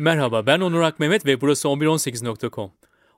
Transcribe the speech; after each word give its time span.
Merhaba 0.00 0.46
ben 0.46 0.60
Onur 0.60 0.80
Akmehmet 0.80 1.26
ve 1.26 1.40
burası 1.40 1.68
1118.com. 1.68 2.72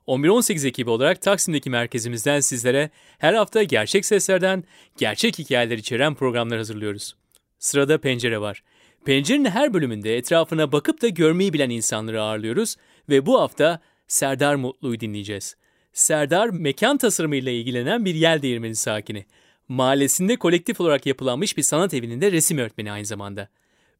1118 0.07 0.65
ekibi 0.65 0.89
olarak 0.89 1.21
Taksim'deki 1.21 1.69
merkezimizden 1.69 2.39
sizlere 2.39 2.89
her 3.17 3.33
hafta 3.33 3.63
gerçek 3.63 4.05
seslerden 4.05 4.63
gerçek 4.97 5.39
hikayeler 5.39 5.77
içeren 5.77 6.15
programlar 6.15 6.57
hazırlıyoruz. 6.57 7.15
Sırada 7.59 7.97
pencere 7.97 8.41
var. 8.41 8.63
Pencerenin 9.05 9.45
her 9.45 9.73
bölümünde 9.73 10.17
etrafına 10.17 10.71
bakıp 10.71 11.01
da 11.01 11.07
görmeyi 11.07 11.53
bilen 11.53 11.69
insanları 11.69 12.21
ağırlıyoruz 12.21 12.75
ve 13.09 13.25
bu 13.25 13.41
hafta 13.41 13.79
Serdar 14.07 14.55
Mutlu'yu 14.55 14.99
dinleyeceğiz. 14.99 15.55
Serdar 15.93 16.49
mekan 16.49 16.97
tasarımıyla 16.97 17.51
ilgilenen 17.51 18.05
bir 18.05 18.15
yel 18.15 18.41
değirmeni 18.41 18.75
sakini. 18.75 19.25
Mahallesinde 19.67 20.35
kolektif 20.35 20.81
olarak 20.81 21.05
yapılanmış 21.05 21.57
bir 21.57 21.63
sanat 21.63 21.93
evinin 21.93 22.21
de 22.21 22.31
resim 22.31 22.57
öğretmeni 22.57 22.91
aynı 22.91 23.05
zamanda. 23.05 23.47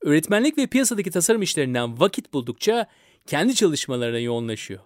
Öğretmenlik 0.01 0.57
ve 0.57 0.67
piyasadaki 0.67 1.11
tasarım 1.11 1.41
işlerinden 1.41 1.99
vakit 1.99 2.33
buldukça 2.33 2.87
kendi 3.25 3.55
çalışmalarına 3.55 4.19
yoğunlaşıyor. 4.19 4.79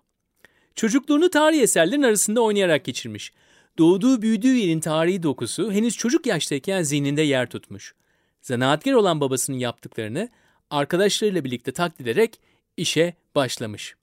Çocukluğunu 0.76 1.30
tarihi 1.30 1.62
eserlerin 1.62 2.04
arasında 2.04 2.42
oynayarak 2.42 2.86
geçirmiş. 2.86 3.34
Doğduğu 3.78 4.22
büyüdüğü 4.22 4.56
yerin 4.56 4.80
tarihi 4.80 5.24
dokusu 5.24 5.72
henüz 5.72 5.98
çocuk 5.98 6.26
yaştayken 6.26 6.84
zihninde 6.84 7.22
yer 7.22 7.50
tutmuş. 7.50 7.96
Zanaatkar 8.42 8.94
olan 8.94 9.22
babasının 9.22 9.58
yaptıklarını 9.58 10.30
arkadaşlarıyla 10.70 11.44
birlikte 11.44 11.72
taklit 11.72 12.02
ederek 12.02 12.40
işe 12.78 13.14
başlamış. 13.36 13.96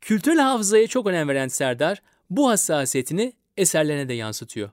Kültürel 0.00 0.38
hafızaya 0.38 0.86
çok 0.86 1.06
önem 1.06 1.28
veren 1.28 1.48
Serdar 1.48 2.02
bu 2.30 2.48
hassasiyetini 2.48 3.32
eserlerine 3.56 4.08
de 4.08 4.14
yansıtıyor. 4.14 4.70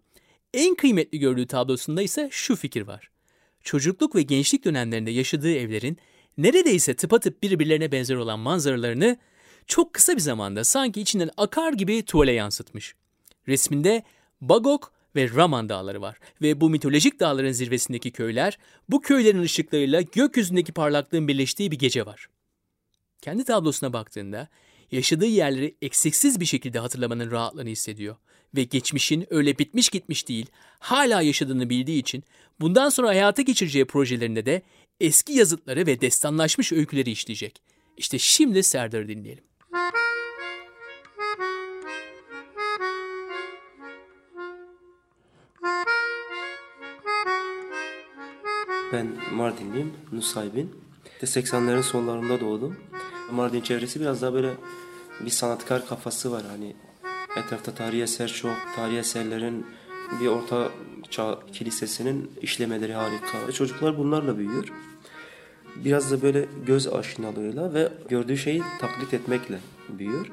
En 0.54 0.76
kıymetli 0.76 1.20
gördüğü 1.20 1.48
tablosunda 1.48 2.02
ise 2.02 2.30
şu 2.32 2.56
fikir 2.56 2.82
var. 2.82 3.15
Çocukluk 3.66 4.16
ve 4.16 4.22
gençlik 4.22 4.66
dönemlerinde 4.66 5.12
yaşadığı 5.12 5.56
evlerin 5.56 5.98
neredeyse 6.38 6.96
tıpatıp 6.96 7.44
birbirlerine 7.44 7.92
benzer 7.92 8.16
olan 8.16 8.40
manzaralarını 8.40 9.18
çok 9.68 9.94
kısa 9.94 10.16
bir 10.16 10.22
zamanda 10.22 10.64
sanki 10.64 11.02
içinden 11.02 11.30
akar 11.38 11.74
gibi 11.74 12.06
tuvale 12.06 12.32
yansıtmış. 12.32 12.96
Resminde 13.48 14.04
Bagok 14.42 14.94
ve 15.16 15.30
Raman 15.36 15.70
dağları 15.70 16.02
var 16.02 16.18
ve 16.42 16.62
bu 16.62 16.70
mitolojik 16.70 17.20
dağların 17.20 17.52
zirvesindeki 17.52 18.12
köyler 18.12 18.58
bu 18.90 19.02
köylerin 19.02 19.42
ışıklarıyla 19.42 20.02
gökyüzündeki 20.02 20.72
parlaklığın 20.72 21.28
birleştiği 21.28 21.72
bir 21.72 21.80
gece 21.80 22.06
var. 22.06 22.28
Kendi 23.22 23.44
tablosuna 23.44 23.94
baktığında 23.94 24.48
yaşadığı 24.92 25.26
yerleri 25.26 25.76
eksiksiz 25.82 26.40
bir 26.40 26.46
şekilde 26.46 26.80
hatırlamanın 26.80 27.32
rahatlığını 27.32 27.70
hissediyor 27.70 28.16
ve 28.56 28.64
geçmişin 28.64 29.28
öyle 29.30 29.58
bitmiş 29.58 29.90
gitmiş 29.90 30.28
değil, 30.28 30.46
hala 30.80 31.22
yaşadığını 31.22 31.70
bildiği 31.70 32.00
için 32.00 32.24
bundan 32.60 32.90
sonra 32.90 33.08
hayata 33.08 33.42
geçireceği 33.42 33.86
projelerinde 33.86 34.46
de 34.46 34.62
eski 35.00 35.34
yazıtları 35.34 35.86
ve 35.86 36.02
destanlaşmış 36.02 36.72
öyküleri 36.72 37.12
işleyecek. 37.12 37.62
İşte 37.98 38.20
şimdi 38.20 38.64
Serdar'ı 38.64 39.08
dinleyelim. 39.08 39.44
Ben 48.94 49.08
Mardinliyim, 49.34 49.94
Nusaybin. 50.12 50.72
İşte 51.22 51.40
80'lerin 51.40 51.84
sonlarında 51.84 52.40
doğdum. 52.42 52.78
Mardin 53.32 53.62
çevresi 53.62 54.00
biraz 54.00 54.22
daha 54.22 54.34
böyle 54.34 54.54
bir 55.20 55.30
sanatkar 55.30 55.88
kafası 55.88 56.32
var. 56.32 56.44
Hani 56.52 56.76
etrafta 57.38 57.72
tarihi 57.72 58.02
eser 58.02 58.28
çok, 58.28 58.56
tarihi 58.76 58.98
eserlerin 58.98 59.66
bir 60.22 60.28
orta 60.28 60.70
çağ 61.10 61.40
kilisesinin 61.54 62.32
işlemeleri 62.42 62.94
harika. 62.94 63.52
Çocuklar 63.52 63.98
bunlarla 63.98 64.38
büyüyor. 64.38 64.74
Biraz 65.76 66.12
da 66.12 66.22
böyle 66.22 66.46
göz 66.66 66.88
aşinalığıyla 66.88 67.74
ve 67.74 67.90
gördüğü 68.10 68.38
şeyi 68.38 68.62
taklit 68.82 69.14
etmekle 69.14 69.60
büyüyor. 69.90 70.32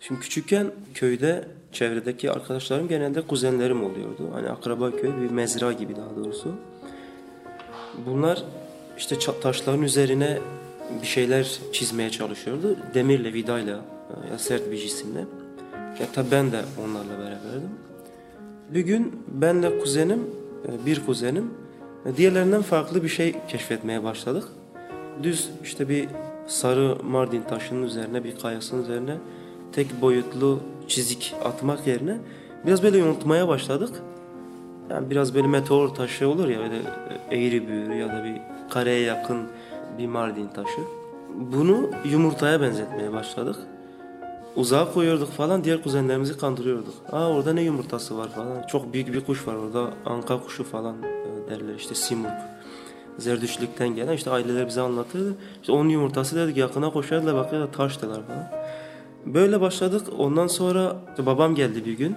Şimdi 0.00 0.20
küçükken 0.20 0.70
köyde 0.94 1.48
çevredeki 1.72 2.30
arkadaşlarım 2.30 2.88
genelde 2.88 3.22
kuzenlerim 3.22 3.84
oluyordu. 3.84 4.30
Hani 4.32 4.48
akraba 4.48 4.90
köy 4.90 5.10
bir 5.22 5.30
mezra 5.30 5.72
gibi 5.72 5.96
daha 5.96 6.16
doğrusu. 6.16 6.54
Bunlar 8.06 8.44
işte 8.98 9.16
taşların 9.42 9.82
üzerine 9.82 10.38
bir 11.02 11.06
şeyler 11.06 11.58
çizmeye 11.72 12.10
çalışıyordu. 12.10 12.76
Demirle, 12.94 13.32
vidayla 13.32 13.80
ya 14.30 14.38
sert 14.38 14.70
bir 14.70 14.76
cisimle. 14.76 15.24
Ya 16.00 16.06
tabii 16.12 16.30
ben 16.30 16.52
de 16.52 16.60
onlarla 16.84 17.18
beraberdim. 17.18 17.70
Bir 18.74 18.80
gün 18.80 19.22
benle 19.28 19.78
kuzenim, 19.78 20.20
e, 20.68 20.86
bir 20.86 21.06
kuzenim 21.06 21.50
e, 22.06 22.16
diğerlerinden 22.16 22.62
farklı 22.62 23.02
bir 23.02 23.08
şey 23.08 23.34
keşfetmeye 23.48 24.04
başladık. 24.04 24.44
Düz 25.22 25.50
işte 25.62 25.88
bir 25.88 26.08
sarı 26.46 26.96
Mardin 27.04 27.42
taşının 27.42 27.82
üzerine, 27.82 28.24
bir 28.24 28.38
kayasının 28.38 28.82
üzerine 28.82 29.16
tek 29.72 30.02
boyutlu 30.02 30.60
çizik 30.88 31.34
atmak 31.44 31.86
yerine 31.86 32.16
biraz 32.66 32.82
böyle 32.82 32.98
yontmaya 32.98 33.48
başladık. 33.48 33.90
Yani 34.90 35.10
biraz 35.10 35.34
böyle 35.34 35.46
meteor 35.46 35.88
taşı 35.88 36.28
olur 36.28 36.48
ya 36.48 36.58
böyle 36.58 36.80
eğri 37.30 37.68
büğrü 37.68 37.94
ya 37.94 38.08
da 38.08 38.24
bir 38.24 38.40
kareye 38.70 39.00
yakın 39.00 39.38
bir 39.98 40.06
Mardin 40.06 40.48
taşı. 40.48 40.80
Bunu 41.34 41.90
yumurtaya 42.04 42.60
benzetmeye 42.60 43.12
başladık. 43.12 43.56
Uzağa 44.56 44.92
koyuyorduk 44.92 45.32
falan 45.32 45.64
diğer 45.64 45.82
kuzenlerimizi 45.82 46.38
kandırıyorduk. 46.38 46.94
Aa 47.12 47.28
orada 47.28 47.52
ne 47.52 47.62
yumurtası 47.62 48.18
var 48.18 48.28
falan. 48.28 48.66
Çok 48.66 48.92
büyük 48.92 49.12
bir 49.12 49.24
kuş 49.24 49.46
var 49.46 49.54
orada 49.54 49.90
anka 50.06 50.42
kuşu 50.42 50.64
falan 50.64 50.96
e, 51.02 51.50
derler 51.50 51.74
işte 51.74 51.94
simurg. 51.94 52.32
Zerdüşlükten 53.18 53.88
gelen 53.88 54.12
işte 54.12 54.30
aileler 54.30 54.66
bize 54.66 54.80
anlatırdı. 54.80 55.34
İşte 55.60 55.72
onun 55.72 55.88
yumurtası 55.88 56.36
dedik 56.36 56.56
yakına 56.56 56.90
koşardılar 56.90 57.34
bakıyorlar 57.34 57.72
taştılar 57.72 58.26
falan. 58.26 58.50
Böyle 59.26 59.60
başladık. 59.60 60.06
Ondan 60.18 60.46
sonra 60.46 60.96
işte 61.10 61.26
babam 61.26 61.54
geldi 61.54 61.84
bir 61.86 61.92
gün. 61.92 62.16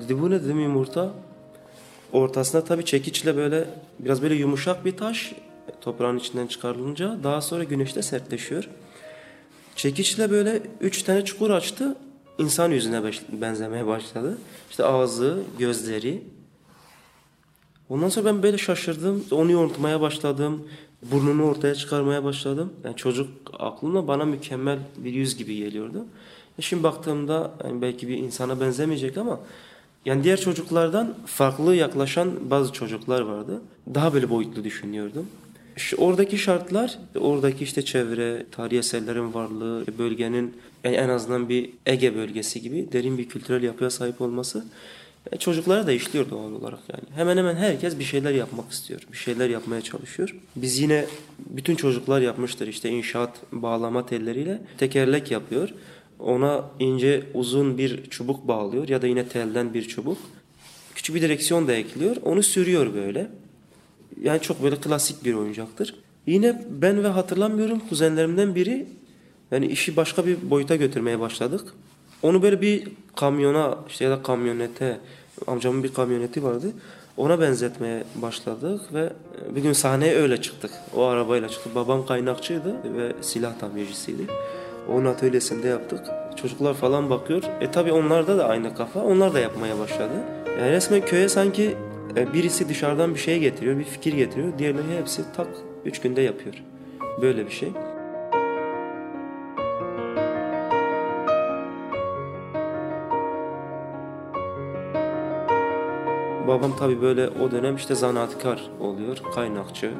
Dedi 0.00 0.20
bu 0.20 0.30
ne 0.30 0.44
dedim 0.44 0.60
yumurta. 0.60 1.10
Ortasına 2.12 2.64
tabii 2.64 2.84
çekiçle 2.84 3.36
böyle 3.36 3.68
biraz 3.98 4.22
böyle 4.22 4.34
yumuşak 4.34 4.84
bir 4.84 4.96
taş 4.96 5.32
toprağın 5.80 6.18
içinden 6.18 6.46
çıkarılınca 6.46 7.16
daha 7.22 7.40
sonra 7.40 7.64
güneşte 7.64 8.02
sertleşiyor. 8.02 8.68
Çekiçle 9.78 10.30
böyle 10.30 10.62
üç 10.80 11.02
tane 11.02 11.24
çukur 11.24 11.50
açtı. 11.50 11.96
İnsan 12.38 12.70
yüzüne 12.70 13.12
benzemeye 13.32 13.86
başladı. 13.86 14.38
İşte 14.70 14.84
ağzı, 14.84 15.42
gözleri. 15.58 16.22
Ondan 17.88 18.08
sonra 18.08 18.26
ben 18.26 18.42
böyle 18.42 18.58
şaşırdım. 18.58 19.24
Onu 19.30 19.52
yontmaya 19.52 20.00
başladım. 20.00 20.68
Burnunu 21.02 21.44
ortaya 21.44 21.74
çıkarmaya 21.74 22.24
başladım. 22.24 22.72
Yani 22.84 22.96
çocuk 22.96 23.28
aklımda 23.58 24.08
bana 24.08 24.24
mükemmel 24.24 24.78
bir 24.96 25.12
yüz 25.12 25.36
gibi 25.36 25.56
geliyordu. 25.56 26.04
E 26.58 26.62
şimdi 26.62 26.82
baktığımda 26.82 27.50
yani 27.64 27.82
belki 27.82 28.08
bir 28.08 28.16
insana 28.16 28.60
benzemeyecek 28.60 29.16
ama 29.16 29.40
yani 30.04 30.24
diğer 30.24 30.40
çocuklardan 30.40 31.14
farklı 31.26 31.74
yaklaşan 31.74 32.50
bazı 32.50 32.72
çocuklar 32.72 33.20
vardı. 33.20 33.62
Daha 33.94 34.14
böyle 34.14 34.30
boyutlu 34.30 34.64
düşünüyordum. 34.64 35.26
İşte 35.78 35.96
oradaki 35.96 36.38
şartlar, 36.38 36.98
oradaki 37.20 37.64
işte 37.64 37.84
çevre, 37.84 38.46
tarihi 38.50 38.78
eserlerin 38.78 39.34
varlığı, 39.34 39.84
bölgenin 39.98 40.56
yani 40.84 40.96
en 40.96 41.08
azından 41.08 41.48
bir 41.48 41.70
Ege 41.86 42.14
bölgesi 42.14 42.62
gibi 42.62 42.92
derin 42.92 43.18
bir 43.18 43.28
kültürel 43.28 43.62
yapıya 43.62 43.90
sahip 43.90 44.20
olması 44.20 44.64
yani 45.32 45.40
çocuklara 45.40 45.86
da 45.86 45.92
işliyor 45.92 46.30
doğal 46.30 46.52
olarak 46.52 46.78
yani. 46.88 47.02
Hemen 47.14 47.36
hemen 47.36 47.56
herkes 47.56 47.98
bir 47.98 48.04
şeyler 48.04 48.32
yapmak 48.32 48.70
istiyor. 48.70 49.00
Bir 49.12 49.16
şeyler 49.16 49.48
yapmaya 49.48 49.80
çalışıyor. 49.80 50.36
Biz 50.56 50.78
yine 50.78 51.06
bütün 51.38 51.74
çocuklar 51.74 52.20
yapmıştır 52.20 52.68
işte 52.68 52.88
inşaat 52.88 53.36
bağlama 53.52 54.06
telleriyle 54.06 54.60
tekerlek 54.78 55.30
yapıyor. 55.30 55.68
Ona 56.18 56.64
ince 56.78 57.22
uzun 57.34 57.78
bir 57.78 58.10
çubuk 58.10 58.48
bağlıyor 58.48 58.88
ya 58.88 59.02
da 59.02 59.06
yine 59.06 59.28
telden 59.28 59.74
bir 59.74 59.88
çubuk. 59.88 60.18
Küçük 60.94 61.16
bir 61.16 61.22
direksiyon 61.22 61.68
da 61.68 61.72
ekliyor. 61.72 62.16
Onu 62.24 62.42
sürüyor 62.42 62.94
böyle. 62.94 63.30
Yani 64.22 64.40
çok 64.40 64.62
böyle 64.62 64.76
klasik 64.76 65.24
bir 65.24 65.34
oyuncaktır. 65.34 65.94
Yine 66.26 66.62
ben 66.70 67.04
ve 67.04 67.08
hatırlamıyorum 67.08 67.80
kuzenlerimden 67.88 68.54
biri 68.54 68.86
yani 69.50 69.66
işi 69.66 69.96
başka 69.96 70.26
bir 70.26 70.50
boyuta 70.50 70.76
götürmeye 70.76 71.20
başladık. 71.20 71.74
Onu 72.22 72.42
böyle 72.42 72.60
bir 72.60 72.88
kamyona 73.16 73.78
işte 73.88 74.04
ya 74.04 74.10
da 74.10 74.22
kamyonete 74.22 74.98
amcamın 75.46 75.82
bir 75.82 75.94
kamyoneti 75.94 76.44
vardı. 76.44 76.66
Ona 77.16 77.40
benzetmeye 77.40 78.04
başladık 78.14 78.80
ve 78.94 79.12
bir 79.54 79.62
gün 79.62 79.72
sahneye 79.72 80.16
öyle 80.16 80.40
çıktık. 80.40 80.70
O 80.94 81.04
arabayla 81.04 81.48
çıktık. 81.48 81.74
Babam 81.74 82.06
kaynakçıydı 82.06 82.74
ve 82.96 83.12
silah 83.20 83.58
tamircisiydi. 83.58 84.22
Onun 84.88 85.04
atölyesinde 85.04 85.68
yaptık. 85.68 86.00
Çocuklar 86.36 86.74
falan 86.74 87.10
bakıyor. 87.10 87.42
E 87.60 87.70
tabi 87.70 87.92
onlarda 87.92 88.38
da 88.38 88.48
aynı 88.48 88.74
kafa. 88.74 89.00
Onlar 89.00 89.34
da 89.34 89.38
yapmaya 89.38 89.78
başladı. 89.78 90.12
Yani 90.60 90.72
resmen 90.72 91.06
köye 91.06 91.28
sanki 91.28 91.76
birisi 92.16 92.68
dışarıdan 92.68 93.14
bir 93.14 93.20
şey 93.20 93.38
getiriyor, 93.40 93.78
bir 93.78 93.84
fikir 93.84 94.12
getiriyor. 94.12 94.58
Diğerleri 94.58 94.98
hepsi 94.98 95.22
tak 95.36 95.48
üç 95.84 96.00
günde 96.00 96.20
yapıyor. 96.20 96.54
Böyle 97.22 97.46
bir 97.46 97.50
şey. 97.50 97.72
Babam 106.48 106.76
tabi 106.76 107.02
böyle 107.02 107.28
o 107.28 107.50
dönem 107.50 107.76
işte 107.76 107.94
zanaatkar 107.94 108.70
oluyor, 108.80 109.18
kaynakçı. 109.34 109.90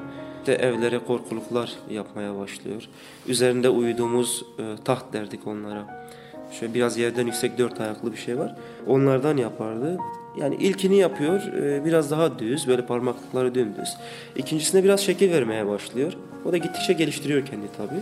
işte 0.49 0.53
evlere 0.53 0.99
korkuluklar 0.99 1.73
yapmaya 1.91 2.39
başlıyor. 2.39 2.83
Üzerinde 3.27 3.69
uyuduğumuz 3.69 4.45
e, 4.59 4.85
taht 4.85 5.13
derdik 5.13 5.47
onlara. 5.47 6.09
Şöyle 6.53 6.75
biraz 6.75 6.99
yerden 6.99 7.27
yüksek 7.27 7.59
dört 7.59 7.81
ayaklı 7.81 8.13
bir 8.13 8.17
şey 8.17 8.39
var. 8.39 8.57
Onlardan 8.87 9.37
yapardı. 9.37 9.99
Yani 10.41 10.55
ilkini 10.55 10.97
yapıyor 10.97 11.43
e, 11.43 11.85
biraz 11.85 12.11
daha 12.11 12.39
düz 12.39 12.69
böyle 12.69 12.87
parmaklıkları 12.87 13.55
dümdüz. 13.55 13.97
İkincisine 14.37 14.85
biraz 14.85 15.01
şekil 15.01 15.33
vermeye 15.33 15.67
başlıyor. 15.67 16.13
O 16.45 16.53
da 16.53 16.57
gittikçe 16.57 16.93
geliştiriyor 16.93 17.47
kendi 17.47 17.67
tabii. 17.77 18.01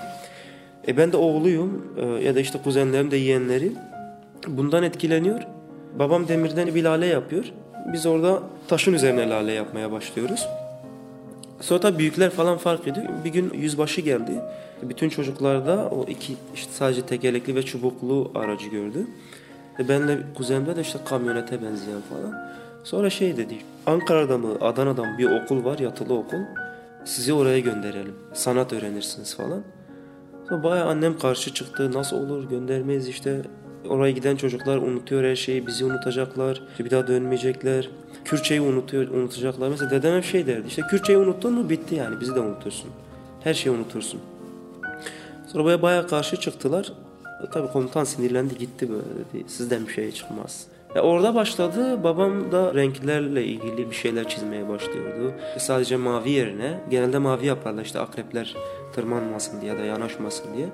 E 0.89 0.97
ben 0.97 1.13
de 1.13 1.17
oğluyum 1.17 1.93
e, 1.99 2.25
ya 2.25 2.35
da 2.35 2.41
işte 2.41 2.59
kuzenlerim 2.65 3.11
de 3.11 3.17
yeğenleri 3.17 3.73
bundan 4.49 4.83
etkileniyor. 4.83 5.41
Babam 5.99 6.29
demirden 6.29 6.75
bir 6.75 6.85
lale 6.85 7.07
yapıyor. 7.07 7.45
Biz 7.93 8.07
orada 8.07 8.43
taşın 8.69 8.93
üzerine 8.93 9.29
lale 9.29 9.53
yapmaya 9.53 9.93
başlıyoruz. 9.93 10.49
Sonra 11.61 11.81
tabii 11.81 11.99
büyükler 11.99 12.31
falan 12.31 12.59
fark 12.59 12.89
ediyor. 12.89 13.07
Bir 13.25 13.31
gün 13.31 13.53
yüzbaşı 13.55 14.01
geldi. 14.01 14.33
Bütün 14.83 15.09
çocuklarda 15.09 15.89
o 15.91 16.05
iki 16.09 16.35
işte 16.55 16.73
sadece 16.73 17.03
tekerlekli 17.03 17.55
ve 17.55 17.63
çubuklu 17.63 18.31
aracı 18.35 18.69
gördü. 18.69 19.07
Ve 19.79 19.89
benle 19.89 20.19
kuzenimde 20.35 20.77
de 20.77 20.81
işte 20.81 20.99
kamyonete 21.05 21.63
benzeyen 21.63 22.01
falan. 22.01 22.49
Sonra 22.85 23.11
şey 23.11 23.37
dedi. 23.37 23.59
Ankara'da 23.87 24.39
mı 24.39 24.49
Adana'da 24.61 25.05
mı 25.05 25.19
bir 25.19 25.43
okul 25.43 25.65
var 25.65 25.79
yatılı 25.79 26.15
okul. 26.15 26.39
Sizi 27.05 27.33
oraya 27.33 27.61
gönderelim. 27.61 28.15
Sanat 28.33 28.73
öğrenirsiniz 28.73 29.37
falan. 29.37 29.63
Sonra 30.49 30.63
bayağı 30.63 30.87
annem 30.87 31.19
karşı 31.19 31.55
çıktı. 31.55 31.93
Nasıl 31.93 32.17
olur 32.17 32.51
göndermeyiz 32.51 33.09
işte. 33.09 33.43
Oraya 33.89 34.13
giden 34.13 34.37
çocuklar 34.37 34.77
unutuyor 34.77 35.25
her 35.25 35.37
şeyi. 35.37 35.67
Bizi 35.67 35.85
unutacaklar. 35.85 36.63
Bir 36.79 36.91
daha 36.91 37.07
dönmeyecekler. 37.07 37.91
Kürtçeyi 38.25 38.61
unutuyor, 38.61 39.09
unutacaklar. 39.09 39.69
Mesela 39.69 39.91
dedem 39.91 40.17
hep 40.17 40.25
şey 40.25 40.47
derdi. 40.47 40.69
İşte 40.69 40.83
Kürtçeyi 40.91 41.19
unuttun 41.19 41.53
mu 41.53 41.71
bitti 41.71 41.95
yani. 41.95 42.21
Bizi 42.21 42.35
de 42.35 42.41
unutursun. 42.41 42.91
Her 43.45 43.55
şeyi 43.55 43.77
unutursun. 43.77 44.21
Sonra 45.47 45.65
baya 45.65 45.83
bayağı 45.83 46.09
karşı 46.09 46.37
çıktılar. 46.37 46.93
Tabii 47.53 47.69
komutan 47.73 48.05
sinirlendi 48.05 48.59
gitti 48.59 48.89
böyle 48.91 49.05
dedi. 49.05 49.45
Sizden 49.51 49.87
bir 49.87 49.93
şey 49.93 50.13
çıkmaz. 50.13 50.67
E 50.95 51.01
orada 51.01 51.35
başladı. 51.35 52.05
Babam 52.05 52.53
da 52.53 52.75
renklerle 52.75 53.45
ilgili 53.45 53.91
bir 53.91 53.95
şeyler 53.95 54.29
çizmeye 54.29 54.69
başlıyordu. 54.69 55.33
Sadece 55.59 55.97
mavi 55.97 56.31
yerine 56.31 56.81
genelde 56.91 57.19
mavi 57.19 57.47
yaparlar 57.47 57.85
işte 57.85 58.01
akrepler 58.01 58.57
tırmanmasın 58.95 59.61
diye 59.61 59.73
ya 59.73 59.79
da 59.79 59.85
yanaşmasın 59.85 60.57
diye. 60.57 60.67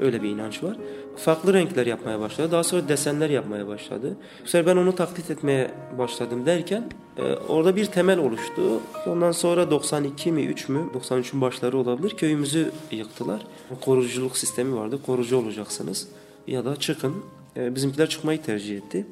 Öyle 0.00 0.22
bir 0.22 0.28
inanç 0.28 0.62
var. 0.62 0.76
Farklı 1.16 1.54
renkler 1.54 1.86
yapmaya 1.86 2.20
başladı. 2.20 2.52
Daha 2.52 2.64
sonra 2.64 2.88
desenler 2.88 3.30
yapmaya 3.30 3.66
başladı. 3.68 4.16
Bu 4.44 4.48
sefer 4.48 4.66
ben 4.66 4.80
onu 4.80 4.94
taklit 4.94 5.30
etmeye 5.30 5.70
başladım 5.98 6.46
derken 6.46 6.84
e, 7.18 7.22
orada 7.22 7.76
bir 7.76 7.86
temel 7.86 8.18
oluştu. 8.18 8.80
Ondan 9.06 9.32
sonra 9.32 9.70
92 9.70 10.32
mi 10.32 10.42
3 10.42 10.68
mü 10.68 10.80
93'ün 10.94 11.40
başları 11.40 11.78
olabilir. 11.78 12.16
Köyümüzü 12.16 12.70
yıktılar. 12.90 13.46
Koruculuk 13.80 14.36
sistemi 14.36 14.76
vardı. 14.76 14.98
Korucu 15.06 15.36
olacaksınız 15.36 16.08
ya 16.46 16.64
da 16.64 16.76
çıkın. 16.76 17.14
E, 17.56 17.74
bizimkiler 17.74 18.08
çıkmayı 18.08 18.42
tercih 18.42 18.76
etti. 18.76 19.06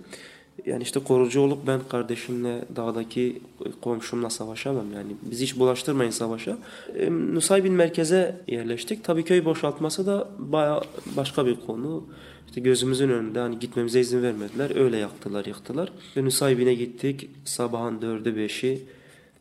Yani 0.66 0.82
işte 0.82 1.00
korucu 1.00 1.40
olup 1.40 1.66
ben 1.66 1.80
kardeşimle 1.88 2.64
dağdaki 2.76 3.40
komşumla 3.80 4.30
savaşamam 4.30 4.92
yani. 4.94 5.12
Bizi 5.22 5.42
hiç 5.42 5.58
bulaştırmayın 5.58 6.10
savaşa. 6.10 6.58
E, 6.98 7.10
Nusaybin 7.10 7.72
merkeze 7.72 8.36
yerleştik. 8.46 9.04
Tabii 9.04 9.24
köy 9.24 9.44
boşaltması 9.44 10.06
da 10.06 10.28
baya 10.38 10.82
başka 11.16 11.46
bir 11.46 11.56
konu. 11.66 12.04
İşte 12.48 12.60
gözümüzün 12.60 13.08
önünde 13.08 13.38
hani 13.38 13.58
gitmemize 13.58 14.00
izin 14.00 14.22
vermediler. 14.22 14.76
Öyle 14.76 14.96
yaktılar, 14.96 15.44
yıktılar. 15.44 15.92
Ve 16.16 16.24
Nusaybin'e 16.24 16.74
gittik. 16.74 17.30
Sabahın 17.44 18.02
dördü 18.02 18.36
beşi. 18.36 18.82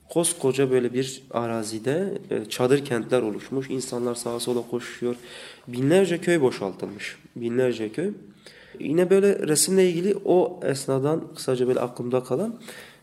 Koskoca 0.10 0.72
böyle 0.72 0.94
bir 0.94 1.22
arazide 1.32 2.18
e, 2.30 2.46
çadır 2.50 2.86
kentler 2.86 3.22
oluşmuş. 3.22 3.70
İnsanlar 3.70 4.16
sağa 4.16 4.40
sola 4.40 4.62
koşuyor. 4.72 5.16
Binlerce 5.68 6.18
köy 6.18 6.42
boşaltılmış. 6.42 7.18
Binlerce 7.36 7.92
köy. 7.92 8.12
Yine 8.80 9.10
böyle 9.10 9.48
resimle 9.48 9.90
ilgili 9.90 10.16
o 10.26 10.60
esnadan 10.64 11.24
kısaca 11.36 11.68
böyle 11.68 11.80
aklımda 11.80 12.24
kalan 12.24 12.56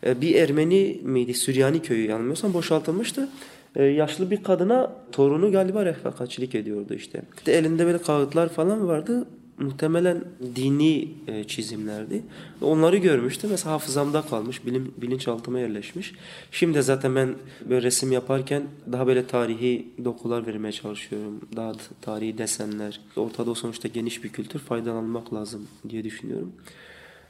e, 0.05 0.21
bir 0.21 0.35
Ermeni 0.35 0.99
miydi 1.03 1.33
Süryani 1.33 1.81
köyü 1.81 2.09
yanılmıyorsam 2.09 2.53
boşaltılmıştı. 2.53 3.29
E, 3.75 3.83
yaşlı 3.83 4.31
bir 4.31 4.43
kadına 4.43 4.91
torunu 5.11 5.51
galiba 5.51 5.85
refakatçilik 5.85 6.55
ediyordu 6.55 6.93
işte. 6.93 7.21
işte. 7.37 7.51
Elinde 7.51 7.85
böyle 7.85 7.97
kağıtlar 7.97 8.49
falan 8.49 8.87
vardı 8.87 9.27
muhtemelen 9.59 10.23
dini 10.55 11.07
e, 11.27 11.43
çizimlerdi. 11.43 12.23
Onları 12.61 12.97
görmüştüm. 12.97 13.49
Mesela 13.49 13.71
hafızamda 13.71 14.21
kalmış, 14.21 14.65
bilim, 14.65 14.93
bilinçaltıma 14.97 15.59
yerleşmiş. 15.59 16.13
Şimdi 16.51 16.83
zaten 16.83 17.15
ben 17.15 17.35
böyle 17.69 17.81
resim 17.81 18.11
yaparken 18.11 18.63
daha 18.91 19.07
böyle 19.07 19.27
tarihi 19.27 19.87
dokular 20.03 20.47
vermeye 20.47 20.71
çalışıyorum. 20.71 21.41
Daha 21.55 21.73
tarihi 22.01 22.37
desenler. 22.37 23.01
Ortada 23.15 23.55
sonuçta 23.55 23.87
geniş 23.87 24.23
bir 24.23 24.29
kültür 24.29 24.59
faydalanmak 24.59 25.33
lazım 25.33 25.67
diye 25.89 26.03
düşünüyorum. 26.03 26.51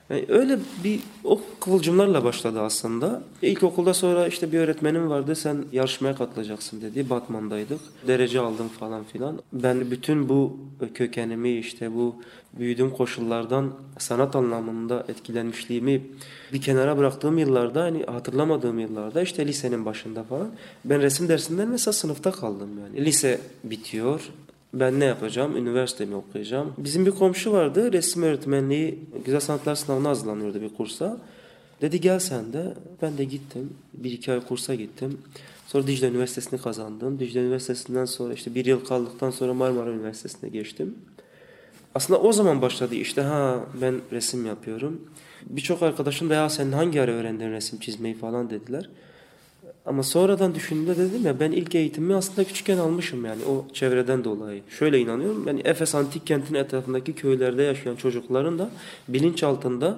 Yani 0.09 0.25
öyle 0.29 0.59
bir 0.83 0.99
o 1.23 1.41
kıvılcımlarla 1.59 2.23
başladı 2.23 2.61
aslında. 2.61 3.23
İlk 3.41 3.63
okulda 3.63 3.93
sonra 3.93 4.27
işte 4.27 4.51
bir 4.51 4.59
öğretmenim 4.59 5.09
vardı 5.09 5.35
sen 5.35 5.65
yarışmaya 5.71 6.15
katılacaksın 6.15 6.81
dedi. 6.81 7.09
Batman'daydık. 7.09 7.79
Derece 8.07 8.39
aldım 8.39 8.67
falan 8.67 9.03
filan. 9.03 9.39
Ben 9.53 9.91
bütün 9.91 10.29
bu 10.29 10.57
kökenimi 10.93 11.51
işte 11.51 11.95
bu 11.95 12.15
büyüdüğüm 12.53 12.89
koşullardan 12.89 13.73
sanat 13.97 14.35
anlamında 14.35 15.05
etkilenmişliğimi 15.09 16.01
bir 16.53 16.61
kenara 16.61 16.97
bıraktığım 16.97 17.37
yıllarda 17.37 17.83
hani 17.83 18.03
hatırlamadığım 18.03 18.79
yıllarda 18.79 19.21
işte 19.21 19.47
lisenin 19.47 19.85
başında 19.85 20.23
falan 20.23 20.49
ben 20.85 21.01
resim 21.01 21.27
dersinden 21.27 21.67
mesela 21.67 21.93
sınıfta 21.93 22.31
kaldım 22.31 22.69
yani. 22.79 23.05
Lise 23.05 23.41
bitiyor 23.63 24.21
ben 24.80 25.00
ne 25.00 25.06
yapacağım? 25.06 25.57
Üniversite 25.57 26.06
mi 26.06 26.16
okuyacağım? 26.16 26.74
Bizim 26.77 27.06
bir 27.06 27.12
komşu 27.12 27.51
vardı. 27.51 27.94
Resim 27.94 28.24
öğretmenliği 28.24 29.00
güzel 29.25 29.39
sanatlar 29.39 29.75
sınavına 29.75 30.10
hazırlanıyordu 30.10 30.62
bir 30.62 30.75
kursa. 30.75 31.18
Dedi 31.81 32.01
gel 32.01 32.19
sen 32.19 32.54
de. 32.54 32.74
Ben 33.01 33.18
de 33.18 33.24
gittim. 33.24 33.74
Bir 33.94 34.12
iki 34.12 34.31
ay 34.31 34.42
kursa 34.42 34.75
gittim. 34.75 35.18
Sonra 35.68 35.88
Dicle 35.88 36.07
Üniversitesi'ni 36.07 36.62
kazandım. 36.62 37.19
Dicle 37.19 37.39
Üniversitesi'nden 37.39 38.06
sonra 38.06 38.33
işte 38.33 38.56
bir 38.56 38.66
yıl 38.66 38.86
kaldıktan 38.86 39.31
sonra 39.31 39.54
Marmara 39.54 39.89
Üniversitesi'ne 39.89 40.50
geçtim. 40.50 40.95
Aslında 41.95 42.19
o 42.19 42.33
zaman 42.33 42.62
başladı 42.62 42.95
işte 42.95 43.22
ha 43.22 43.66
ben 43.81 43.95
resim 44.12 44.45
yapıyorum. 44.45 45.01
Birçok 45.50 45.83
arkadaşım 45.83 46.30
da 46.30 46.33
ya 46.33 46.50
sen 46.50 46.72
hangi 46.72 47.01
ara 47.01 47.12
öğrendin 47.12 47.51
resim 47.51 47.80
çizmeyi 47.80 48.16
falan 48.16 48.50
dediler. 48.50 48.89
Ama 49.85 50.03
sonradan 50.03 50.55
düşündüğümde 50.55 50.97
dedim 50.97 51.25
ya 51.25 51.39
ben 51.39 51.51
ilk 51.51 51.75
eğitimimi 51.75 52.15
aslında 52.15 52.43
küçükken 52.43 52.77
almışım 52.77 53.25
yani 53.25 53.45
o 53.45 53.65
çevreden 53.74 54.24
dolayı. 54.24 54.62
Şöyle 54.69 55.00
inanıyorum 55.00 55.48
yani 55.48 55.62
Efes 55.65 55.95
antik 55.95 56.27
kentinin 56.27 56.60
etrafındaki 56.60 57.13
köylerde 57.13 57.63
yaşayan 57.63 57.95
çocukların 57.95 58.60
da 58.60 58.69
bilinç 59.07 59.43
altında 59.43 59.98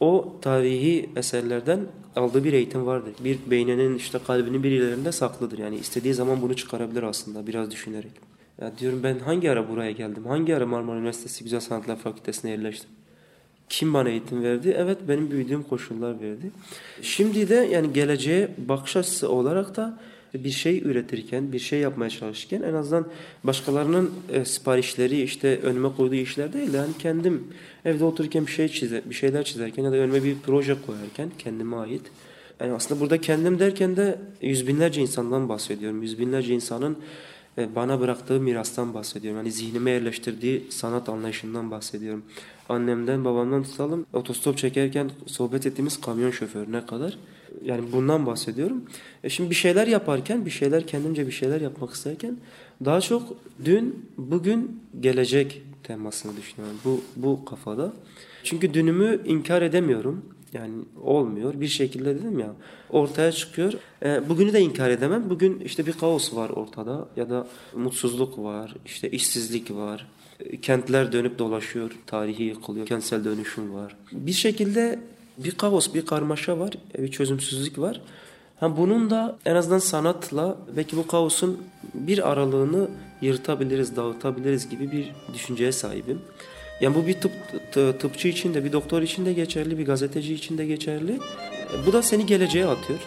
o 0.00 0.36
tarihi 0.42 1.10
eserlerden 1.16 1.80
aldığı 2.16 2.44
bir 2.44 2.52
eğitim 2.52 2.86
vardır. 2.86 3.12
Bir 3.24 3.38
beyninin 3.46 3.94
işte 3.94 4.18
kalbinin 4.26 4.62
bir 4.62 4.70
yerlerinde 4.70 5.12
saklıdır. 5.12 5.58
Yani 5.58 5.76
istediği 5.76 6.14
zaman 6.14 6.42
bunu 6.42 6.56
çıkarabilir 6.56 7.02
aslında 7.02 7.46
biraz 7.46 7.70
düşünerek. 7.70 8.12
Ya 8.60 8.78
diyorum 8.78 9.00
ben 9.02 9.18
hangi 9.18 9.50
ara 9.50 9.68
buraya 9.68 9.90
geldim? 9.90 10.26
Hangi 10.26 10.56
ara 10.56 10.66
Marmara 10.66 10.98
Üniversitesi 10.98 11.44
Güzel 11.44 11.60
Sanatlar 11.60 11.96
Fakültesine 11.96 12.50
yerleştim? 12.50 12.90
Kim 13.68 13.94
bana 13.94 14.08
eğitim 14.08 14.42
verdi? 14.42 14.76
Evet 14.78 14.98
benim 15.08 15.30
büyüdüğüm 15.30 15.62
koşullar 15.62 16.20
verdi. 16.20 16.50
Şimdi 17.02 17.48
de 17.48 17.54
yani 17.54 17.92
geleceğe 17.92 18.48
bakış 18.58 18.96
açısı 18.96 19.30
olarak 19.30 19.76
da 19.76 19.98
bir 20.34 20.50
şey 20.50 20.78
üretirken, 20.78 21.52
bir 21.52 21.58
şey 21.58 21.80
yapmaya 21.80 22.10
çalışırken 22.10 22.62
en 22.62 22.74
azından 22.74 23.06
başkalarının 23.44 24.10
e, 24.32 24.44
siparişleri 24.44 25.22
işte 25.22 25.58
önüme 25.62 25.88
koyduğu 25.96 26.14
işler 26.14 26.52
değil 26.52 26.72
de 26.72 26.76
yani 26.76 26.92
kendim 26.98 27.44
evde 27.84 28.04
otururken 28.04 28.46
bir 28.46 28.52
şey 28.52 28.68
çizer, 28.68 29.02
bir 29.10 29.14
şeyler 29.14 29.44
çizerken 29.44 29.84
ya 29.84 29.92
da 29.92 29.96
önüme 29.96 30.24
bir 30.24 30.36
proje 30.46 30.76
koyarken 30.86 31.30
kendime 31.38 31.76
ait. 31.76 32.02
Yani 32.60 32.72
aslında 32.72 33.00
burada 33.00 33.20
kendim 33.20 33.58
derken 33.58 33.96
de 33.96 34.18
yüz 34.42 34.66
binlerce 34.66 35.00
insandan 35.00 35.48
bahsediyorum. 35.48 36.02
Yüz 36.02 36.18
binlerce 36.18 36.54
insanın 36.54 36.96
bana 37.56 38.00
bıraktığı 38.00 38.40
mirastan 38.40 38.94
bahsediyorum. 38.94 39.38
Yani 39.38 39.52
zihnime 39.52 39.90
yerleştirdiği 39.90 40.66
sanat 40.70 41.08
anlayışından 41.08 41.70
bahsediyorum. 41.70 42.22
Annemden 42.68 43.24
babamdan 43.24 43.62
tutalım 43.62 44.06
otostop 44.12 44.58
çekerken 44.58 45.10
sohbet 45.26 45.66
ettiğimiz 45.66 46.00
kamyon 46.00 46.30
şoförüne 46.30 46.86
kadar. 46.86 47.18
Yani 47.64 47.92
bundan 47.92 48.26
bahsediyorum. 48.26 48.82
E 49.24 49.28
şimdi 49.28 49.50
bir 49.50 49.54
şeyler 49.54 49.86
yaparken, 49.86 50.46
bir 50.46 50.50
şeyler 50.50 50.86
kendimce 50.86 51.26
bir 51.26 51.32
şeyler 51.32 51.60
yapmak 51.60 51.94
isterken 51.94 52.36
daha 52.84 53.00
çok 53.00 53.22
dün, 53.64 54.10
bugün, 54.18 54.80
gelecek 55.00 55.62
temasını 55.82 56.36
düşünüyorum. 56.36 56.78
Bu, 56.84 57.00
bu 57.16 57.44
kafada. 57.44 57.92
Çünkü 58.44 58.74
dünümü 58.74 59.20
inkar 59.26 59.62
edemiyorum. 59.62 60.24
Yani 60.56 60.72
olmuyor. 61.02 61.60
Bir 61.60 61.68
şekilde 61.68 62.14
dedim 62.14 62.38
ya 62.38 62.52
ortaya 62.90 63.32
çıkıyor. 63.32 63.72
E, 64.02 64.28
bugünü 64.28 64.52
de 64.52 64.60
inkar 64.60 64.90
edemem. 64.90 65.30
Bugün 65.30 65.60
işte 65.60 65.86
bir 65.86 65.92
kaos 65.92 66.34
var 66.34 66.50
ortada 66.50 67.08
ya 67.16 67.30
da 67.30 67.46
mutsuzluk 67.74 68.38
var, 68.38 68.74
işte 68.86 69.10
işsizlik 69.10 69.70
var. 69.70 70.06
E, 70.40 70.60
kentler 70.60 71.12
dönüp 71.12 71.38
dolaşıyor, 71.38 71.90
tarihi 72.06 72.42
yıkılıyor, 72.42 72.86
kentsel 72.86 73.24
dönüşüm 73.24 73.74
var. 73.74 73.96
Bir 74.12 74.32
şekilde 74.32 74.98
bir 75.38 75.52
kaos, 75.52 75.94
bir 75.94 76.06
karmaşa 76.06 76.58
var, 76.58 76.72
bir 76.98 77.10
çözümsüzlük 77.10 77.78
var. 77.78 78.00
Ha 78.60 78.76
bunun 78.76 79.10
da 79.10 79.38
en 79.46 79.54
azından 79.54 79.78
sanatla 79.78 80.56
belki 80.76 80.96
bu 80.96 81.06
kaosun 81.06 81.58
bir 81.94 82.30
aralığını 82.30 82.88
yırtabiliriz, 83.22 83.96
dağıtabiliriz 83.96 84.68
gibi 84.68 84.92
bir 84.92 85.12
düşünceye 85.34 85.72
sahibim. 85.72 86.20
Yani 86.80 86.94
bu 86.94 87.06
bir 87.06 87.14
tıp, 87.14 87.32
tıpçı 88.00 88.28
için 88.28 88.54
de 88.54 88.64
bir 88.64 88.72
doktor 88.72 89.02
için 89.02 89.26
de 89.26 89.32
geçerli, 89.32 89.78
bir 89.78 89.86
gazeteci 89.86 90.34
için 90.34 90.58
de 90.58 90.66
geçerli. 90.66 91.18
Bu 91.86 91.92
da 91.92 92.02
seni 92.02 92.26
geleceğe 92.26 92.66
atıyor. 92.66 92.98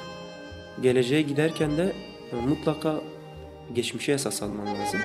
Geleceğe 0.81 1.21
giderken 1.21 1.77
de 1.77 1.93
mutlaka 2.47 3.01
geçmişe 3.73 4.11
esas 4.11 4.43
alman 4.43 4.67
lazım. 4.67 4.99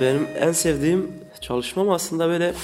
Benim 0.00 0.28
en 0.38 0.52
sevdiğim 0.52 1.12
çalışmam 1.40 1.90
aslında 1.90 2.28
böyle 2.28 2.54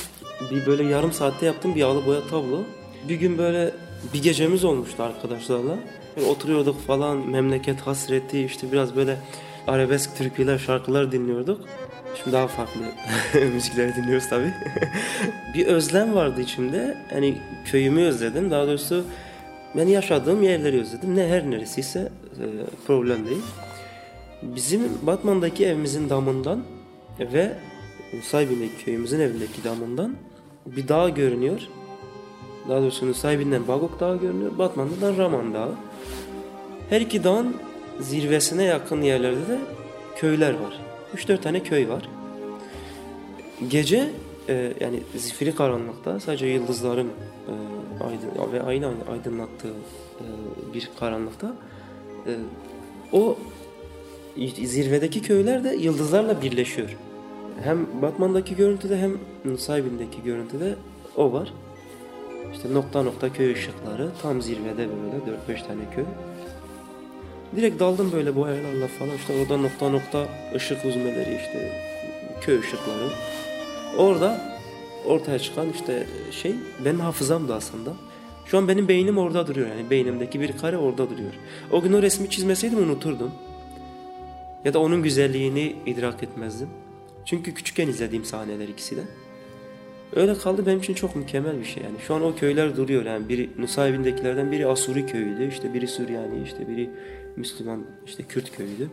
bir 0.51 0.67
böyle 0.67 0.85
yarım 0.85 1.13
saatte 1.13 1.47
yaptığım 1.47 1.75
bir 1.75 1.81
yağlı 1.81 2.07
boya 2.07 2.27
tablo. 2.27 2.63
Bir 3.09 3.15
gün 3.15 3.39
böyle 3.39 3.75
bir 4.15 4.23
gecemiz 4.23 4.65
olmuştu 4.65 5.03
arkadaşlarla. 5.03 5.79
Böyle 6.17 6.29
oturuyorduk 6.29 6.87
falan 6.87 7.17
memleket 7.17 7.81
hasreti 7.81 8.45
işte 8.45 8.73
biraz 8.73 8.97
böyle 8.97 9.17
arabesk 9.67 10.17
türküler 10.17 10.59
şarkılar 10.59 11.13
dinliyorduk. 11.13 11.61
Şimdi 12.15 12.33
daha 12.33 12.47
farklı 12.47 12.81
müzikleri 13.53 13.97
dinliyoruz 13.97 14.29
tabi. 14.29 14.55
bir 15.55 15.67
özlem 15.67 16.15
vardı 16.15 16.41
içimde. 16.41 16.99
Hani 17.11 17.39
köyümü 17.65 18.03
özledim. 18.03 18.51
Daha 18.51 18.67
doğrusu 18.67 19.05
ben 19.77 19.87
yaşadığım 19.87 20.43
yerleri 20.43 20.81
özledim. 20.81 21.17
Ne 21.17 21.29
her 21.29 21.51
neresiyse 21.51 22.01
e, 22.01 22.47
problem 22.87 23.27
değil. 23.27 23.43
Bizim 24.43 24.83
Batman'daki 25.03 25.67
evimizin 25.67 26.11
damından 26.11 26.63
ve 27.21 27.53
Nusaybin'deki 28.13 28.85
köyümüzün 28.85 29.21
evindeki 29.21 29.65
damından 29.65 30.15
bir 30.67 30.89
dağ 30.89 31.09
görünüyor. 31.09 31.61
Daha 32.69 32.81
doğrusu 32.81 33.09
Nusaybin'den 33.09 33.69
Bagok 33.69 34.01
Dağı 34.01 34.21
görünüyor. 34.21 34.59
Batman'dan 34.59 35.17
Raman 35.17 35.55
Dağı. 35.55 35.75
Her 36.91 37.01
iki 37.01 37.25
dağın 37.25 37.57
zirvesine 38.01 38.65
yakın 38.65 39.03
yerlerde 39.03 39.49
de 39.49 39.59
köyler 40.17 40.55
var. 40.55 40.81
3-4 41.17 41.41
tane 41.41 41.63
köy 41.63 41.89
var. 41.89 42.09
Gece 43.69 44.11
e, 44.49 44.73
yani 44.81 45.01
zifiri 45.17 45.55
karanlıkta 45.55 46.21
sadece 46.21 46.47
yıldızların 46.47 47.09
e, 47.09 47.55
aydın, 48.05 48.53
ve 48.53 48.63
ayın 48.63 48.85
aydınlattığı 49.13 49.69
e, 50.21 50.25
bir 50.75 50.91
karanlıkta 51.01 51.55
e, 52.27 52.33
o 53.13 53.37
zirvedeki 54.65 55.23
köyler 55.23 55.65
de 55.65 55.77
yıldızlarla 55.77 56.43
birleşiyor. 56.43 56.97
Hem 57.65 58.03
Batman'daki 58.03 58.57
görüntüde 58.57 58.99
hem 58.99 59.19
Nusaybin'deki 59.45 60.23
görüntüde 60.23 60.75
o 61.17 61.33
var. 61.33 61.53
İşte 62.53 62.75
nokta 62.75 63.03
nokta 63.03 63.33
köy 63.33 63.53
ışıkları 63.53 64.11
tam 64.23 64.43
zirvede 64.43 64.89
böyle 64.89 65.57
4-5 65.57 65.67
tane 65.67 65.81
köy. 65.95 66.05
Direkt 67.57 67.81
daldım 67.81 68.13
böyle 68.13 68.37
bu 68.37 68.41
boyalarla 68.41 68.87
falan 68.87 69.17
işte 69.17 69.33
orada 69.41 69.57
nokta 69.57 69.89
nokta 69.91 70.27
ışık 70.55 70.85
uzmeleri 70.85 71.37
işte 71.37 71.73
köy 72.41 72.59
ışıkları. 72.59 73.09
Orada 73.99 74.59
ortaya 75.07 75.39
çıkan 75.39 75.71
işte 75.71 76.07
şey 76.31 76.55
benim 76.85 77.01
hafızam 77.01 77.49
da 77.49 77.55
aslında. 77.55 77.93
Şu 78.47 78.59
an 78.59 78.69
benim 78.69 78.89
beynim 78.89 79.19
orada 79.19 79.47
duruyor 79.47 79.69
yani 79.69 79.91
beynimdeki 79.91 80.41
bir 80.41 80.59
kare 80.59 80.77
orada 80.77 81.11
duruyor. 81.11 81.33
O 81.73 81.83
gün 81.83 81.93
o 81.93 82.03
resmi 82.03 82.31
çizmeseydim 82.31 82.79
unuturdum. 82.79 83.31
Ya 84.65 84.75
da 84.75 84.79
onun 84.79 85.03
güzelliğini 85.03 85.77
idrak 85.87 86.23
etmezdim. 86.23 86.69
Çünkü 87.29 87.55
küçükken 87.55 87.89
izlediğim 87.89 88.25
sahneler 88.25 88.69
ikisi 88.69 88.97
de. 88.97 89.01
Öyle 90.17 90.39
kaldı 90.39 90.67
benim 90.67 90.79
için 90.79 90.95
çok 90.95 91.17
mükemmel 91.17 91.61
bir 91.61 91.65
şey 91.65 91.83
yani. 91.83 91.97
Şu 92.07 92.15
an 92.15 92.23
o 92.23 92.35
köyler 92.35 92.77
duruyor 92.77 93.05
yani. 93.05 93.29
Biri 93.29 93.51
Nusaybin'dekilerden 93.59 94.53
biri 94.53 94.67
Asuri 94.67 95.07
köyüydü. 95.07 95.49
işte 95.49 95.75
biri 95.75 95.89
Süryani, 95.89 96.43
işte 96.45 96.69
biri 96.69 96.91
Müslüman, 97.37 97.85
işte 98.07 98.23
Kürt 98.23 98.57
köyüydü. 98.57 98.91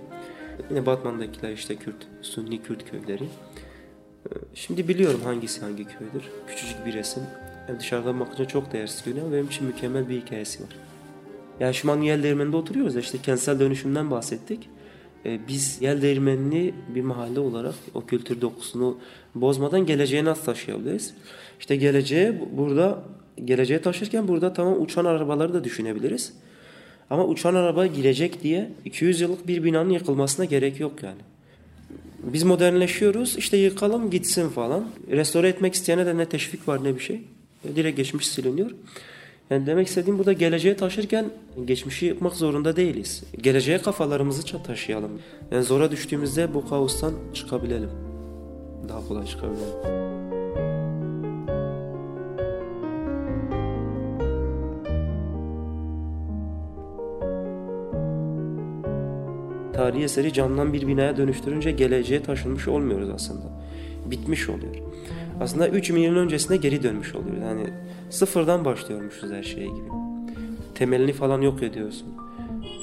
Yine 0.70 0.86
Batman'dakiler 0.86 1.52
işte 1.52 1.76
Kürt, 1.76 2.08
Sunni 2.22 2.64
Kürt 2.64 2.92
köyleri. 2.92 3.24
Ee, 3.24 4.30
şimdi 4.54 4.88
biliyorum 4.88 5.22
hangisi 5.24 5.62
hangi 5.62 5.86
köydür. 5.86 6.30
Küçücük 6.48 6.86
bir 6.86 6.94
resim. 6.94 7.24
Yani 7.70 7.80
dışarıdan 7.80 8.20
bakınca 8.20 8.46
çok 8.46 8.74
değersiz 8.74 9.06
görünüyor 9.06 9.32
benim 9.32 9.48
için 9.48 9.68
mükemmel 9.68 10.10
bir 10.10 10.22
hikayesi 10.22 10.64
var. 10.64 10.70
Yani 11.60 11.74
şu 11.74 11.92
an 11.92 12.02
Yel 12.02 12.24
Değirmeni'nde 12.24 12.58
oturuyoruz 12.58 12.96
ya 12.96 13.02
işte 13.02 13.18
kentsel 13.18 13.60
dönüşümden 13.60 14.12
bahsettik. 14.12 14.70
Ee, 15.26 15.40
biz 15.48 15.78
Yel 15.82 16.02
Değirmeni'ni 16.02 16.74
bir 16.96 17.02
mahalle 17.02 17.40
olarak 17.40 17.76
o 17.94 18.06
kültür 18.06 18.42
dokusunu 18.42 18.98
bozmadan 19.36 19.86
geleceğe 19.86 20.26
nasıl 20.26 20.44
taşıyabiliriz? 20.44 21.14
İşte 21.60 21.76
geleceğe 21.76 22.42
burada 22.58 23.04
geleceğe 23.46 23.82
taşırken 23.82 24.28
burada 24.28 24.54
tamam 24.54 24.82
uçan 24.82 25.06
arabaları 25.06 25.54
da 25.54 25.64
düşünebiliriz. 25.64 26.34
Ama 27.10 27.26
uçan 27.26 27.56
araba 27.56 27.86
girecek 27.86 28.44
diye 28.44 28.72
200 28.86 29.22
yıllık 29.22 29.48
bir 29.48 29.64
binanın 29.64 29.90
yıkılmasına 29.90 30.46
gerek 30.46 30.80
yok 30.80 31.04
yani. 31.04 31.22
Biz 32.24 32.44
modernleşiyoruz 32.44 33.36
işte 33.38 33.58
yıkalım 33.58 34.10
gitsin 34.10 34.50
falan. 34.50 34.90
Restore 35.12 35.50
etmek 35.50 35.74
isteyene 35.74 36.06
de 36.06 36.18
ne 36.18 36.26
teşvik 36.26 36.68
var 36.68 36.84
ne 36.84 36.96
bir 36.96 37.00
şey. 37.00 37.22
Direkt 37.76 37.98
geçmiş 37.98 38.28
siliniyor. 38.28 38.72
Yani 39.50 39.66
demek 39.66 39.88
istediğim 39.88 40.18
burada 40.20 40.34
geleceğe 40.34 40.76
taşırken 40.76 41.26
geçmişi 41.66 42.06
yıkmak 42.06 42.34
zorunda 42.34 42.76
değiliz. 42.76 43.24
Geleceğe 43.42 43.78
kafalarımızı 43.78 44.64
taşıyalım. 44.64 45.12
Yani 45.52 45.64
zora 45.64 45.92
düştüğümüzde 45.92 46.54
bu 46.54 46.70
kaostan 46.70 47.14
çıkabilelim. 47.34 47.90
Daha 48.90 49.08
kolay 49.08 49.26
çıkabilelim. 49.26 50.06
tarihi 59.86 60.04
eseri 60.04 60.34
camdan 60.34 60.74
bir 60.74 60.88
binaya 60.88 61.18
dönüştürünce 61.18 61.72
geleceğe 61.72 62.24
taşınmış 62.24 62.68
olmuyoruz 62.68 63.10
aslında. 63.10 63.46
Bitmiş 64.12 64.50
oluyor. 64.50 64.76
Aslında 65.40 65.70
3 65.70 65.90
milyon 65.90 66.16
öncesine 66.16 66.58
geri 66.58 66.84
dönmüş 66.84 67.16
oluyor. 67.16 67.38
Yani 67.42 67.68
sıfırdan 68.10 68.66
başlıyormuşuz 68.66 69.32
her 69.32 69.44
şeye 69.44 69.68
gibi. 69.68 69.90
Temelini 70.76 71.14
falan 71.14 71.42
yok 71.42 71.64
ediyorsun. 71.64 72.08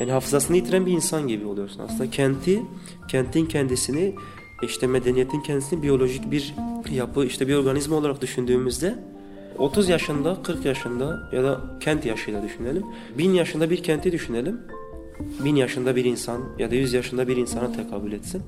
Yani 0.00 0.12
hafızasını 0.12 0.56
yitiren 0.56 0.86
bir 0.86 0.92
insan 0.92 1.28
gibi 1.28 1.46
oluyorsun. 1.46 1.80
Aslında 1.80 2.10
kenti, 2.10 2.62
kentin 3.08 3.46
kendisini, 3.46 4.14
işte 4.62 4.86
medeniyetin 4.86 5.40
kendisini 5.40 5.82
biyolojik 5.82 6.30
bir 6.30 6.54
yapı, 6.92 7.24
işte 7.24 7.48
bir 7.48 7.54
organizma 7.54 7.96
olarak 7.96 8.20
düşündüğümüzde 8.20 8.98
30 9.58 9.88
yaşında, 9.88 10.42
40 10.42 10.64
yaşında 10.64 11.30
ya 11.32 11.44
da 11.44 11.60
kent 11.80 12.06
yaşıyla 12.06 12.42
düşünelim. 12.42 12.82
1000 13.18 13.30
yaşında 13.30 13.70
bir 13.70 13.82
kenti 13.82 14.12
düşünelim 14.12 14.60
bin 15.44 15.56
yaşında 15.56 15.96
bir 15.96 16.04
insan 16.04 16.42
ya 16.58 16.70
da 16.70 16.74
yüz 16.74 16.92
yaşında 16.92 17.28
bir 17.28 17.36
insana 17.36 17.72
tekabül 17.72 18.12
etsin. 18.12 18.42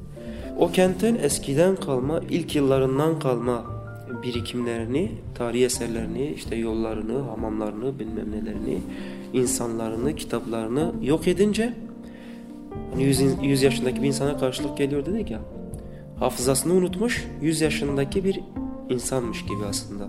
O 0.58 0.70
kentin 0.72 1.14
eskiden 1.14 1.76
kalma, 1.76 2.20
ilk 2.30 2.56
yıllarından 2.56 3.18
kalma 3.18 3.64
birikimlerini, 4.22 5.12
tarihi 5.34 5.64
eserlerini, 5.64 6.26
işte 6.26 6.56
yollarını, 6.56 7.18
hamamlarını, 7.18 7.98
bilmem 7.98 8.30
nelerini, 8.30 8.78
insanlarını, 9.32 10.16
kitaplarını 10.16 10.92
yok 11.02 11.28
edince 11.28 11.74
hani 12.92 13.02
100, 13.02 13.20
100 13.42 13.62
yaşındaki 13.62 14.02
bir 14.02 14.08
insana 14.08 14.38
karşılık 14.38 14.78
geliyor 14.78 15.06
dedik 15.06 15.30
ya. 15.30 15.40
Hafızasını 16.18 16.72
unutmuş, 16.72 17.26
100 17.42 17.60
yaşındaki 17.60 18.24
bir 18.24 18.40
insanmış 18.90 19.42
gibi 19.42 19.64
aslında. 19.68 20.08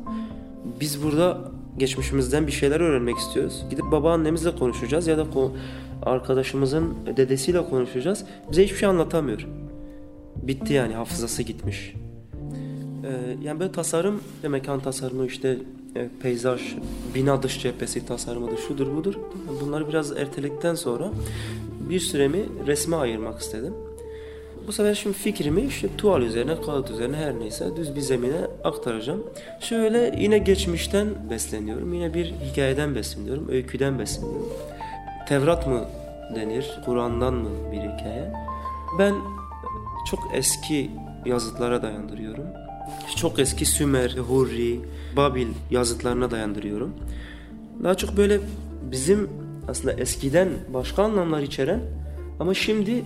Biz 0.79 1.03
burada 1.03 1.37
geçmişimizden 1.77 2.47
bir 2.47 2.51
şeyler 2.51 2.79
öğrenmek 2.79 3.17
istiyoruz. 3.17 3.65
Gidip 3.69 3.85
babaannemizle 3.91 4.55
konuşacağız 4.55 5.07
ya 5.07 5.17
da 5.17 5.25
arkadaşımızın 6.03 6.93
dedesiyle 7.17 7.69
konuşacağız. 7.69 8.25
Bize 8.51 8.63
hiçbir 8.63 8.77
şey 8.77 8.89
anlatamıyor. 8.89 9.47
Bitti 10.47 10.73
yani 10.73 10.93
hafızası 10.93 11.43
gitmiş. 11.43 11.93
Ee, 13.05 13.37
yani 13.43 13.59
böyle 13.59 13.71
tasarım 13.71 14.21
ve 14.43 14.47
mekan 14.47 14.79
tasarımı 14.79 15.25
işte 15.25 15.57
e, 15.95 16.09
peyzaj, 16.21 16.61
bina 17.15 17.43
dış 17.43 17.61
cephesi 17.61 18.05
tasarımıdır, 18.05 18.57
şudur 18.57 18.95
budur. 18.95 19.15
Bunları 19.61 19.87
biraz 19.89 20.11
erteledikten 20.11 20.75
sonra 20.75 21.11
bir 21.89 21.99
süremi 21.99 22.39
resme 22.67 22.95
ayırmak 22.95 23.39
istedim. 23.39 23.73
Bu 24.67 24.71
sefer 24.71 24.95
şimdi 24.95 25.17
fikrimi 25.17 25.61
işte 25.61 25.87
tuval 25.97 26.21
üzerine, 26.21 26.61
kağıt 26.61 26.91
üzerine 26.91 27.17
her 27.17 27.39
neyse 27.39 27.65
düz 27.75 27.95
bir 27.95 28.01
zemine 28.01 28.41
aktaracağım. 28.63 29.23
Şöyle 29.59 30.15
yine 30.19 30.37
geçmişten 30.37 31.07
besleniyorum. 31.29 31.93
Yine 31.93 32.13
bir 32.13 32.33
hikayeden 32.51 32.95
besleniyorum, 32.95 33.49
öyküden 33.49 33.99
besleniyorum. 33.99 34.49
Tevrat 35.27 35.67
mı 35.67 35.85
denir, 36.35 36.79
Kur'an'dan 36.85 37.33
mı 37.33 37.49
bir 37.71 37.77
hikaye? 37.77 38.33
Ben 38.99 39.15
çok 40.05 40.19
eski 40.33 40.91
yazıtlara 41.25 41.81
dayandırıyorum. 41.81 42.45
Çok 43.15 43.39
eski 43.39 43.65
Sümer, 43.65 44.17
Hurri, 44.17 44.79
Babil 45.17 45.47
yazıtlarına 45.71 46.31
dayandırıyorum. 46.31 46.93
Daha 47.83 47.95
çok 47.95 48.17
böyle 48.17 48.39
bizim 48.91 49.29
aslında 49.67 49.93
eskiden 49.93 50.49
başka 50.73 51.03
anlamlar 51.03 51.41
içeren 51.41 51.79
ama 52.39 52.53
şimdi 52.53 53.03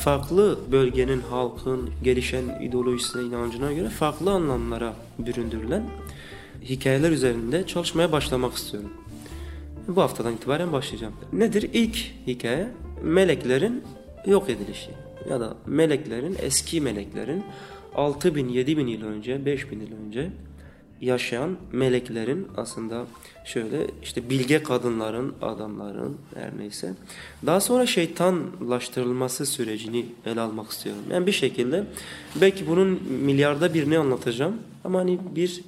farklı 0.00 0.58
bölgenin 0.72 1.20
halkın 1.20 1.90
gelişen 2.04 2.44
ideolojisine 2.62 3.22
inancına 3.22 3.72
göre 3.72 3.88
farklı 3.88 4.30
anlamlara 4.30 4.94
büründürülen 5.18 5.82
hikayeler 6.62 7.10
üzerinde 7.10 7.66
çalışmaya 7.66 8.12
başlamak 8.12 8.54
istiyorum. 8.54 8.90
Bu 9.88 10.02
haftadan 10.02 10.34
itibaren 10.34 10.72
başlayacağım. 10.72 11.14
Nedir? 11.32 11.70
İlk 11.72 11.96
hikaye 12.26 12.68
meleklerin 13.02 13.84
yok 14.26 14.50
edilişi 14.50 14.90
ya 15.30 15.40
da 15.40 15.56
meleklerin 15.66 16.36
eski 16.42 16.80
meleklerin 16.80 17.44
6000 17.94 18.48
7000 18.48 18.86
yıl 18.86 19.04
önce 19.04 19.44
5000 19.46 19.80
yıl 19.80 20.06
önce 20.06 20.30
yaşayan 21.00 21.56
meleklerin 21.72 22.48
aslında 22.56 23.06
şöyle 23.44 23.86
işte 24.02 24.30
bilge 24.30 24.62
kadınların, 24.62 25.34
adamların 25.42 26.16
her 26.34 26.58
neyse 26.58 26.94
daha 27.46 27.60
sonra 27.60 27.86
şeytanlaştırılması 27.86 29.46
sürecini 29.46 30.06
ele 30.26 30.40
almak 30.40 30.70
istiyorum. 30.70 31.02
Yani 31.10 31.26
bir 31.26 31.32
şekilde 31.32 31.84
belki 32.40 32.66
bunun 32.66 33.02
milyarda 33.02 33.74
birini 33.74 33.98
anlatacağım 33.98 34.56
ama 34.84 34.98
hani 34.98 35.18
bir 35.36 35.62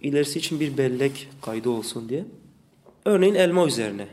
ilerisi 0.00 0.38
için 0.38 0.60
bir 0.60 0.78
bellek 0.78 1.28
kaydı 1.42 1.70
olsun 1.70 2.08
diye. 2.08 2.24
Örneğin 3.04 3.34
elma 3.34 3.66
üzerine. 3.66 4.06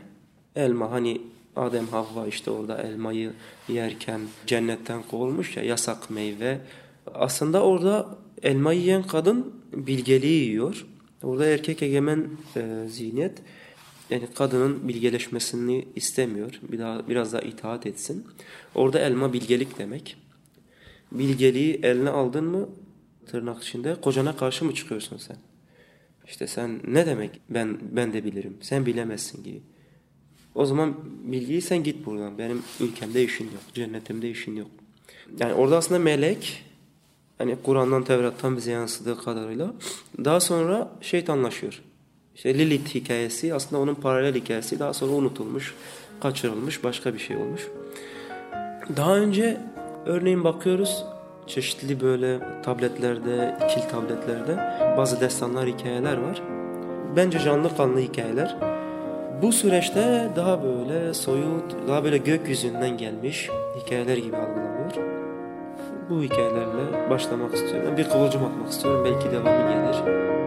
Elma 0.56 0.90
hani 0.90 1.20
Adem 1.56 1.86
Havva 1.86 2.26
işte 2.26 2.50
orada 2.50 2.78
elmayı 2.82 3.32
yerken 3.68 4.20
cennetten 4.46 5.02
kovulmuş 5.02 5.56
ya 5.56 5.62
yasak 5.62 6.10
meyve. 6.10 6.60
Aslında 7.14 7.62
orada 7.62 8.18
elma 8.42 8.72
yiyen 8.72 9.02
kadın 9.02 9.54
bilgeliği 9.72 10.44
yiyor. 10.44 10.86
Orada 11.22 11.46
erkek 11.46 11.82
egemen 11.82 12.30
e, 12.56 12.88
zihniyet 12.88 13.38
yani 14.10 14.28
kadının 14.34 14.88
bilgeleşmesini 14.88 15.88
istemiyor. 15.96 16.60
Bir 16.62 16.78
daha 16.78 17.08
biraz 17.08 17.32
daha 17.32 17.42
itaat 17.42 17.86
etsin. 17.86 18.26
Orada 18.74 18.98
elma 18.98 19.32
bilgelik 19.32 19.78
demek. 19.78 20.16
Bilgeliği 21.12 21.80
eline 21.82 22.10
aldın 22.10 22.44
mı 22.44 22.68
tırnak 23.26 23.62
içinde 23.62 24.00
kocana 24.00 24.36
karşı 24.36 24.64
mı 24.64 24.74
çıkıyorsun 24.74 25.16
sen? 25.16 25.36
İşte 26.26 26.46
sen 26.46 26.80
ne 26.88 27.06
demek 27.06 27.40
ben 27.50 27.78
ben 27.82 28.12
de 28.12 28.24
bilirim. 28.24 28.56
Sen 28.60 28.86
bilemezsin 28.86 29.44
gibi. 29.44 29.62
O 30.54 30.66
zaman 30.66 30.94
bilgiyi 31.24 31.62
sen 31.62 31.82
git 31.82 32.06
buradan. 32.06 32.38
Benim 32.38 32.62
ülkemde 32.80 33.24
işin 33.24 33.44
yok. 33.44 33.74
Cennetimde 33.74 34.30
işin 34.30 34.56
yok. 34.56 34.68
Yani 35.38 35.54
orada 35.54 35.76
aslında 35.76 36.00
melek 36.00 36.64
hani 37.38 37.56
Kur'an'dan 37.62 38.04
Tevrat'tan 38.04 38.56
bize 38.56 38.70
yansıdığı 38.70 39.18
kadarıyla 39.18 39.74
daha 40.24 40.40
sonra 40.40 40.90
şeytanlaşıyor. 41.00 41.82
İşte 42.36 42.58
Lilith 42.58 42.94
hikayesi 42.94 43.54
aslında 43.54 43.82
onun 43.82 43.94
paralel 43.94 44.34
hikayesi 44.34 44.78
daha 44.78 44.94
sonra 44.94 45.12
unutulmuş, 45.12 45.74
kaçırılmış, 46.20 46.84
başka 46.84 47.14
bir 47.14 47.18
şey 47.18 47.36
olmuş. 47.36 47.68
Daha 48.96 49.16
önce 49.16 49.60
örneğin 50.06 50.44
bakıyoruz 50.44 51.04
çeşitli 51.46 52.00
böyle 52.00 52.40
tabletlerde, 52.62 53.56
kil 53.74 53.82
tabletlerde 53.82 54.56
bazı 54.96 55.20
destanlar, 55.20 55.68
hikayeler 55.68 56.16
var. 56.16 56.42
Bence 57.16 57.38
canlı 57.38 57.76
kanlı 57.76 58.00
hikayeler. 58.00 58.79
Bu 59.42 59.52
süreçte 59.52 60.28
daha 60.36 60.62
böyle 60.62 61.14
soyut, 61.14 61.88
daha 61.88 62.04
böyle 62.04 62.18
gökyüzünden 62.18 62.96
gelmiş 62.96 63.50
hikayeler 63.84 64.16
gibi 64.16 64.36
algılanıyor 64.36 65.20
bu 66.10 66.22
hikayelerle 66.22 67.10
başlamak 67.10 67.54
istiyorum. 67.54 67.96
Bir 67.96 68.08
kıvılcım 68.08 68.44
atmak 68.44 68.70
istiyorum. 68.70 69.04
Belki 69.04 69.30
devamı 69.30 69.72
gelir. 69.72 70.39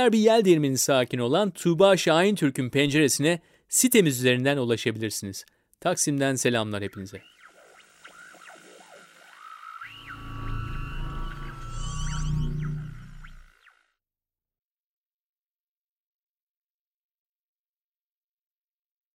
Diğer 0.00 0.12
bir 0.12 0.18
yel 0.18 0.44
değirmeni 0.44 0.78
sakin 0.78 1.18
olan 1.18 1.50
Tuğba 1.50 1.96
Şahin 1.96 2.34
Türk'ün 2.34 2.70
penceresine 2.70 3.40
sitemiz 3.68 4.18
üzerinden 4.18 4.56
ulaşabilirsiniz. 4.56 5.44
Taksim'den 5.80 6.34
selamlar 6.34 6.82
hepinize. 6.82 7.22